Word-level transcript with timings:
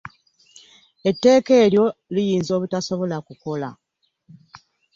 Etteeka 1.09 1.53
eryo 1.63 1.85
liyinza 2.13 2.51
obutasobola 2.57 3.17
kukola. 3.27 3.69